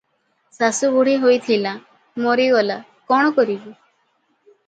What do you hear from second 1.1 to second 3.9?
ହୋଇଥିଲା, ମରିଗଲା, କଣ କରିବୁ?